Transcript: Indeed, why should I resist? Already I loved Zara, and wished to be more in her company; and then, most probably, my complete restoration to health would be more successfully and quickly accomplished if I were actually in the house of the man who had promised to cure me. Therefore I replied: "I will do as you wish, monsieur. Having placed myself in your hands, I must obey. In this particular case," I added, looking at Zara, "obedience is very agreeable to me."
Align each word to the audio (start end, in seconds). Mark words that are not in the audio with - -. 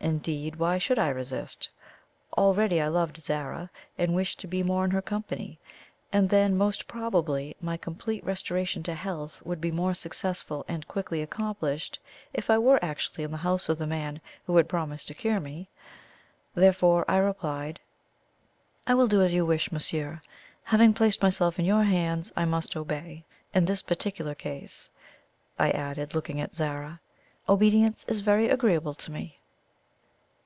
Indeed, 0.00 0.56
why 0.56 0.76
should 0.76 0.98
I 0.98 1.08
resist? 1.08 1.70
Already 2.36 2.78
I 2.78 2.88
loved 2.88 3.16
Zara, 3.16 3.70
and 3.96 4.14
wished 4.14 4.38
to 4.40 4.46
be 4.46 4.62
more 4.62 4.84
in 4.84 4.90
her 4.90 5.00
company; 5.00 5.58
and 6.12 6.28
then, 6.28 6.58
most 6.58 6.86
probably, 6.86 7.56
my 7.58 7.78
complete 7.78 8.22
restoration 8.22 8.82
to 8.82 8.94
health 8.94 9.40
would 9.46 9.62
be 9.62 9.70
more 9.72 9.94
successfully 9.94 10.64
and 10.68 10.86
quickly 10.86 11.22
accomplished 11.22 11.98
if 12.34 12.50
I 12.50 12.58
were 12.58 12.78
actually 12.84 13.24
in 13.24 13.30
the 13.30 13.38
house 13.38 13.70
of 13.70 13.78
the 13.78 13.86
man 13.86 14.20
who 14.44 14.54
had 14.58 14.68
promised 14.68 15.08
to 15.08 15.14
cure 15.14 15.40
me. 15.40 15.70
Therefore 16.54 17.06
I 17.08 17.16
replied: 17.16 17.80
"I 18.86 18.92
will 18.92 19.08
do 19.08 19.22
as 19.22 19.32
you 19.32 19.46
wish, 19.46 19.72
monsieur. 19.72 20.20
Having 20.64 20.92
placed 20.92 21.22
myself 21.22 21.58
in 21.58 21.64
your 21.64 21.84
hands, 21.84 22.30
I 22.36 22.44
must 22.44 22.76
obey. 22.76 23.24
In 23.54 23.64
this 23.64 23.80
particular 23.80 24.34
case," 24.34 24.90
I 25.58 25.70
added, 25.70 26.14
looking 26.14 26.42
at 26.42 26.52
Zara, 26.52 27.00
"obedience 27.48 28.04
is 28.06 28.20
very 28.20 28.50
agreeable 28.50 28.92
to 28.92 29.10
me." 29.10 29.38